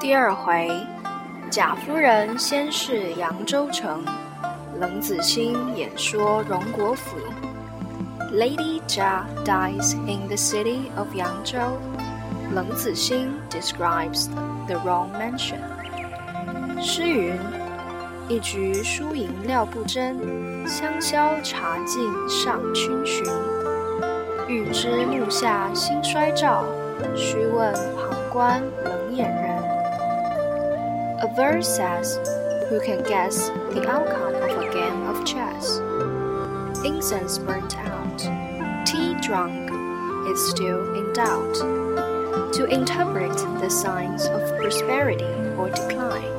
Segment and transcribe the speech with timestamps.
[0.00, 0.70] 第二回，
[1.50, 4.04] 贾夫人先是扬州城，
[4.78, 7.16] 冷子兴演说荣国府。
[8.32, 11.78] Lady Jia dies in the city of Yangzhou.
[12.54, 14.28] Leng Zixing describes
[14.68, 15.58] the wrong mansion.
[16.80, 17.36] 诗云：
[18.28, 20.16] 一局输赢料不真，
[20.64, 23.24] 香消茶尽上逡巡。
[24.46, 26.64] 欲知目下兴衰照，
[27.16, 29.47] 须问旁观冷眼人。
[31.21, 32.19] A verse says,
[32.69, 35.79] Who can guess the outcome of a game of chess?
[36.83, 38.19] Incense burnt out,
[38.85, 39.71] tea drunk,
[40.27, 41.55] is still in doubt.
[42.53, 46.33] To interpret the signs of prosperity or decline,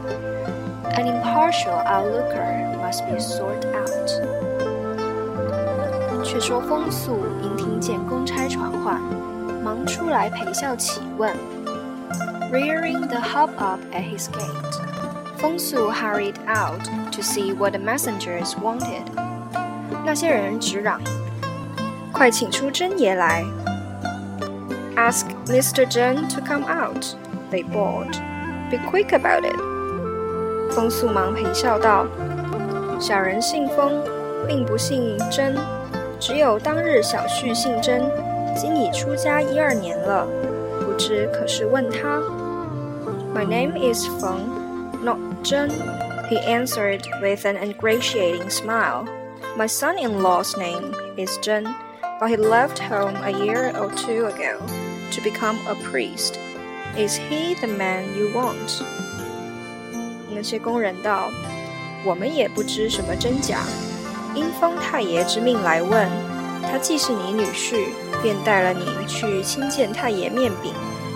[0.94, 4.10] an impartial outlooker must be sought out.
[6.24, 9.00] 却说风素因听见公差传唤，
[9.62, 11.30] 忙出来陪笑起问。
[12.49, 14.75] rearing the hub up at his gate.
[15.37, 19.03] Feng Su hurried out to see what the messengers wanted.
[20.05, 20.99] 那些人直嚷
[22.11, 23.43] ：“快请出甄爷来
[24.95, 25.85] ！”Ask Mr.
[25.85, 27.15] Zhen to come out.
[27.51, 28.17] They bawled.
[28.69, 29.55] Be quick about it.
[30.73, 32.05] 封肃忙陪笑道
[32.99, 34.03] ：“小人信风，
[34.47, 35.55] 并不信真。
[36.19, 38.03] 只有当日小婿姓真，
[38.55, 40.27] 今已出家一二年了，
[40.81, 42.21] 不知可是问他。”
[43.32, 45.70] My name is Feng, not Zhen,
[46.28, 49.06] he answered with an ingratiating smile.
[49.56, 51.74] My son-in-law's name is Zhen,
[52.18, 54.58] but he left home a year or two ago
[55.10, 56.38] to become a priest.
[56.96, 58.82] Is he the man you want?
[60.34, 63.60] 那些工人道：“我们也不知什么真假，
[64.34, 66.08] 因封太爷之命来问。
[66.62, 67.88] 他既是你女婿，
[68.22, 70.72] 便带了你去亲见太爷面禀，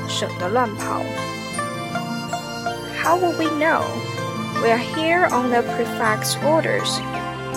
[0.07, 1.01] 省得乱跑。”
[3.04, 3.84] how will we know?
[4.64, 7.02] We are here on the prefect's orders.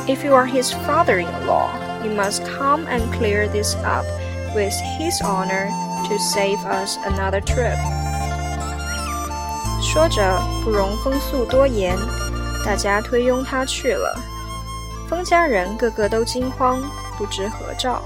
[0.08, 1.70] If you are his father in law,
[2.02, 4.04] you must come and clear this up
[4.56, 5.70] with his honor
[6.08, 7.78] to save us another trip.
[9.80, 11.96] 说着，不容封肃多言，
[12.64, 14.18] 大家推拥他去了。
[15.08, 16.82] 风家人个个都惊慌，
[17.16, 18.02] 不知何兆。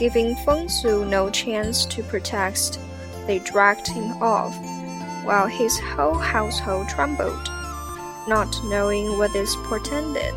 [0.00, 2.78] Giving Feng Su no chance to protest,
[3.28, 4.54] they dragged him off
[5.28, 7.50] while his whole household trembled,
[8.26, 10.32] not knowing what this portended.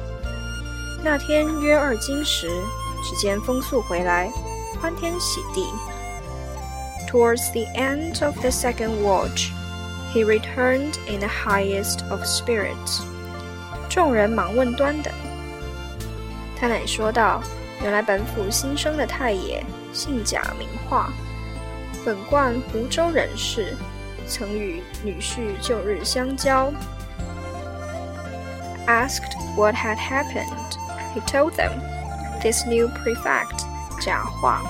[1.02, 2.50] 那天约二经时，
[3.02, 4.29] 只见封肃回来，
[4.81, 5.66] 欢天喜地。
[7.09, 9.50] Towards the end of the second watch,
[10.13, 13.02] he returned in the highest of spirits.
[13.90, 15.09] 众人忙问端的，
[16.59, 17.41] 他乃说道
[17.81, 19.63] ：“原来本府新生的太爷，
[19.94, 21.12] 姓贾名化，
[22.06, 23.75] 本贯湖州人士。”
[24.31, 26.71] 曾与女婿旧日相交。”
[28.87, 30.77] Asked what had happened,
[31.13, 31.71] he told them,
[32.41, 33.65] "This new prefect,
[33.99, 34.61] Jia Hua,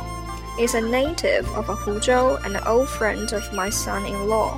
[0.59, 4.57] is a native of Huzhou and an old friend of my son-in-law.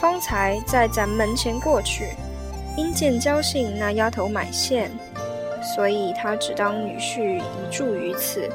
[0.00, 2.10] 方才在咱门前过去，
[2.76, 4.90] 因见交信那丫头买线，
[5.74, 8.50] 所以他只当女婿一住于此。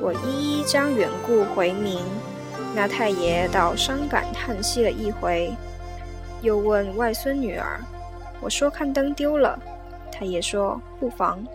[0.00, 2.00] 我一一将缘故回明，
[2.74, 5.54] 那太爷倒伤感叹息了一回，
[6.42, 7.80] 又问外孙女儿。
[8.40, 9.60] 我说看灯丢了，
[10.10, 11.46] 太爷说不妨，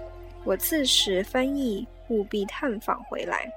[0.43, 3.51] 我自使翻译，务必探访回来。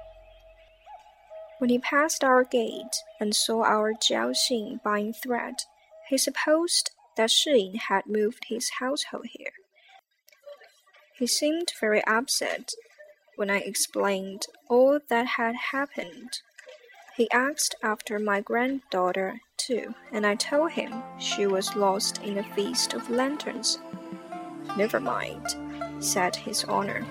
[1.59, 5.55] When he passed our gate and saw our Jiaoxing buying thread,
[6.09, 6.87] he supposed
[7.17, 9.51] that Shi Ying had moved his household here.
[11.19, 12.71] He seemed very upset
[13.35, 16.39] when I explained all that had happened.
[17.18, 22.42] He asked after my granddaughter too, and I told him she was lost in a
[22.54, 23.78] feast of lanterns.
[24.76, 25.54] Never mind,
[26.00, 27.04] said his honor.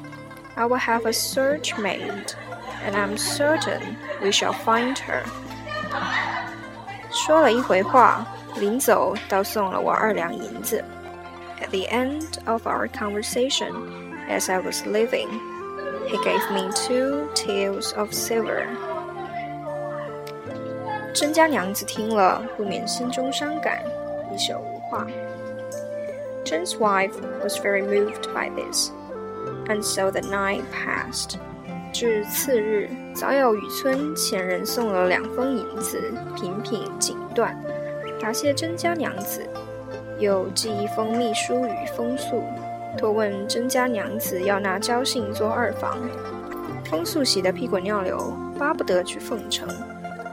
[0.58, 2.34] I will have a search made,
[2.84, 5.24] and I'm certain we shall find her.
[7.12, 8.26] 说了一回话，
[8.58, 10.84] 临走倒送了我二两银子。
[11.62, 15.30] At the end of our conversation, as I was leaving,
[16.08, 18.68] he gave me two taels of silver.
[21.19, 23.83] 甄家娘子听了，不免心中伤感，
[24.33, 25.05] 一手无话。
[26.45, 27.11] Zhen's wife
[27.43, 28.91] was very moved by this,
[29.67, 31.35] and so the night passed.
[31.93, 36.01] 至次日，早有雨村前人送了两封银子，
[36.37, 37.53] 品品锦缎，
[38.21, 39.45] 答谢甄家娘子，
[40.21, 42.45] 又寄一封密书与风素，
[42.97, 45.99] 托问甄家娘子要那交信做二房。
[46.89, 49.69] 风素喜得屁滚尿流，巴不得去奉承。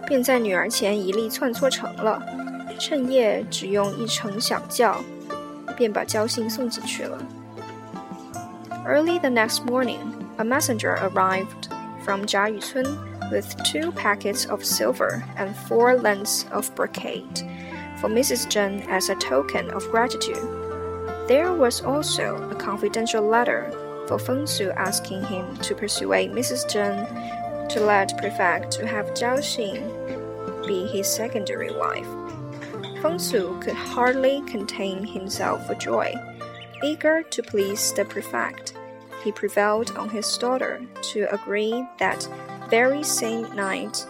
[0.05, 2.21] 便在女儿前一力窜搓成了。
[2.77, 4.97] 趁夜只用一声小叫，
[5.77, 7.17] 便把娇杏送进去了。
[8.85, 11.69] Early the next morning, a messenger arrived
[12.03, 12.97] from Jia Yucun
[13.31, 17.41] with two packets of silver and four lengths of brocade
[17.99, 18.47] for Mrs.
[18.47, 20.37] Zhen as a token of gratitude.
[21.27, 23.71] There was also a confidential letter
[24.07, 26.67] for Feng Su asking him to persuade Mrs.
[26.69, 27.07] Zhen
[27.69, 32.07] to let Prefect to have Zhao Xin be his secondary wife.
[33.01, 36.13] Feng Su could hardly contain himself for joy.
[36.83, 38.73] Eager to please the prefect,
[39.23, 40.81] he prevailed on his daughter
[41.13, 42.27] to agree that
[42.69, 44.05] very same night,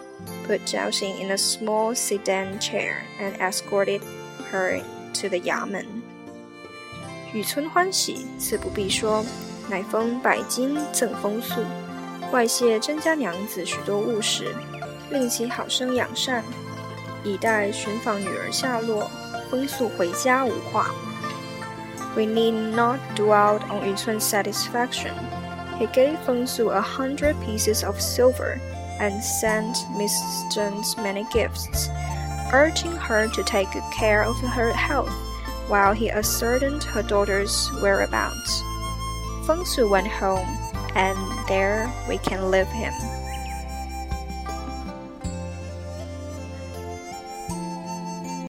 [0.45, 4.01] put Zhao Xin in a small sedan chair and escorted
[4.51, 4.81] her
[5.13, 6.01] to the Yamen.
[7.33, 9.25] 雨村欢喜，自不必说，
[9.69, 11.61] 乃封百金赠封肃。
[12.34, 14.54] 外谢甄家娘子许多物事，
[15.10, 16.42] 令其好生养善，
[17.24, 19.10] 以待寻访女儿下落。
[19.50, 20.90] 风素回家无话。
[22.14, 25.12] We need not dwell on Yun's satisfaction.
[25.78, 28.60] He gave Feng Su a hundred pieces of silver
[29.00, 30.52] and sent Mrs.
[30.52, 31.88] Zheng many gifts,
[32.52, 35.10] urging her to take good care of her health
[35.68, 38.62] while he ascertained her daughter's whereabouts.
[39.46, 40.46] Feng Su went home,
[40.95, 42.93] and there we can leave him.